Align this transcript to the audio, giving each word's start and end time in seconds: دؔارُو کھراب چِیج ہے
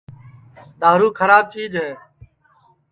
دؔارُو 0.79 1.07
کھراب 1.17 1.45
چِیج 1.53 1.71
ہے 1.81 1.89